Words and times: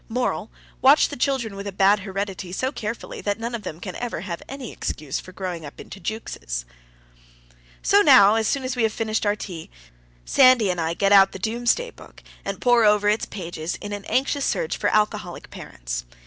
Moral: 0.09 0.49
watch 0.81 1.09
the 1.09 1.15
children 1.15 1.55
with 1.55 1.67
a 1.67 1.71
bad 1.71 1.99
heredity 1.99 2.51
so 2.51 2.71
carefully 2.71 3.21
that 3.21 3.39
none 3.39 3.53
of 3.53 3.61
them 3.61 3.79
can 3.79 3.95
ever 3.97 4.21
have 4.21 4.41
any 4.49 4.71
excuse 4.71 5.19
for 5.19 5.31
growing 5.31 5.63
up 5.63 5.79
into 5.79 5.99
Jukeses. 5.99 6.65
So 7.83 8.01
now, 8.01 8.33
as 8.33 8.47
soon 8.47 8.63
as 8.63 8.75
we 8.75 8.81
have 8.81 8.91
finished 8.91 9.27
our 9.27 9.35
tea, 9.35 9.69
Sandy 10.25 10.71
and 10.71 10.81
I 10.81 10.95
get 10.95 11.11
out 11.11 11.33
the 11.33 11.37
Doomsday 11.37 11.91
Book, 11.91 12.23
and 12.43 12.59
pore 12.59 12.83
over 12.83 13.09
its 13.09 13.27
pages 13.27 13.75
in 13.75 13.93
an 13.93 14.05
anxious 14.05 14.43
search 14.43 14.75
for 14.75 14.87
alcoholic 14.89 15.51
parents. 15.51 16.03